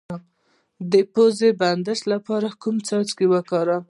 [0.91, 3.83] د پوزې د بندیدو لپاره کوم څاڅکي وکاروم؟